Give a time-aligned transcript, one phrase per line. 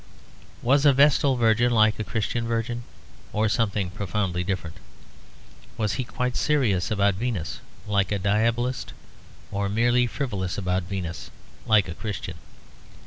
[0.63, 2.81] Was a Vestal Virgin like a Christian Virgin,
[3.33, 4.77] or something profoundly different?
[5.77, 8.93] Was he quite serious about Venus, like a diabolist,
[9.51, 11.29] or merely frivolous about Venus,
[11.67, 12.37] like a Christian?